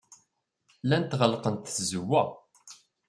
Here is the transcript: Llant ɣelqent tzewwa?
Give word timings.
Llant 0.83 1.17
ɣelqent 1.19 1.71
tzewwa? 1.75 2.23